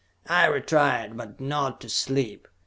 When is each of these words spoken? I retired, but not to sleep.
I 0.25 0.47
retired, 0.47 1.15
but 1.15 1.39
not 1.39 1.79
to 1.81 1.89
sleep. 1.89 2.47